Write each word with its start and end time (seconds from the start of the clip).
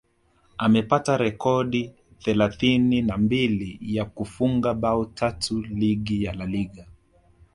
amepata 0.57 1.17
rekodi 1.17 1.93
thelathini 2.19 3.01
na 3.01 3.17
mbili 3.17 3.79
ya 3.81 4.05
kufunga 4.05 4.73
bao 4.73 5.05
tatu 5.05 5.61
ligi 5.61 6.23
ya 6.23 6.33
La 6.33 6.45
Liga 6.45 6.87